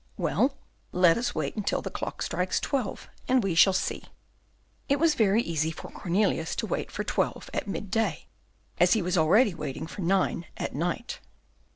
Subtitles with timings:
[0.17, 0.57] Well,
[0.91, 4.05] let us wait until the clock strikes twelve, and we shall see."
[4.89, 8.25] It was very easy for Cornelius to wait for twelve at midday,
[8.79, 11.19] as he was already waiting for nine at night.